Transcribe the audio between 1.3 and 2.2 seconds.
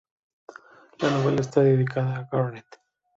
está dedicada